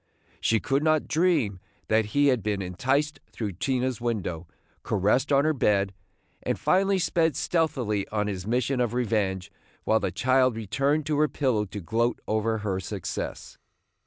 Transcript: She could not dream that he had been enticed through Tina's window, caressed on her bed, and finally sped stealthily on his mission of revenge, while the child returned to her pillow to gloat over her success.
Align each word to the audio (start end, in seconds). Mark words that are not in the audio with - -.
She 0.39 0.59
could 0.59 0.81
not 0.81 1.07
dream 1.07 1.59
that 1.87 2.05
he 2.05 2.29
had 2.29 2.41
been 2.41 2.63
enticed 2.63 3.19
through 3.31 3.51
Tina's 3.51 4.01
window, 4.01 4.47
caressed 4.81 5.31
on 5.31 5.45
her 5.45 5.53
bed, 5.53 5.93
and 6.41 6.57
finally 6.59 6.97
sped 6.97 7.35
stealthily 7.35 8.07
on 8.07 8.25
his 8.25 8.47
mission 8.47 8.81
of 8.81 8.95
revenge, 8.95 9.51
while 9.83 9.99
the 9.99 10.09
child 10.09 10.55
returned 10.55 11.05
to 11.05 11.19
her 11.19 11.27
pillow 11.27 11.65
to 11.65 11.79
gloat 11.81 12.19
over 12.27 12.57
her 12.65 12.79
success. 12.79 13.59